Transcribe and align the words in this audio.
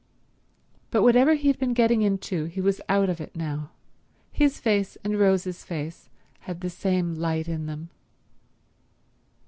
But 0.89 1.03
whatever 1.03 1.35
he 1.35 1.47
had 1.47 1.59
been 1.59 1.75
getting 1.75 2.01
into 2.01 2.45
he 2.45 2.59
was 2.59 2.81
out 2.89 3.07
of 3.07 3.21
it 3.21 3.35
now; 3.35 3.69
his 4.31 4.59
face 4.59 4.97
and 5.03 5.19
Rose's 5.19 5.63
face 5.63 6.09
had 6.39 6.61
the 6.61 6.71
same 6.71 7.13
light 7.13 7.47
in 7.47 7.67
them. 7.67 7.89